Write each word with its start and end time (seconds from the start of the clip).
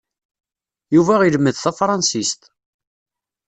Yuba 0.95 1.15
ilmed 1.27 1.55
tafṛansist. 1.57 2.41